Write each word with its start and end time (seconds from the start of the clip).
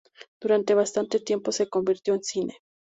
Durante 0.41 0.73
bastante 0.73 1.19
tiempo 1.19 1.51
se 1.51 1.69
convirtió 1.69 2.15
en 2.15 2.23
cine. 2.23 2.57